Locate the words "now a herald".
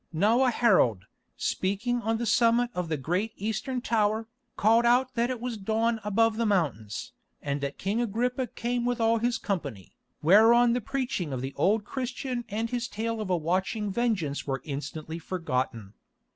0.11-1.05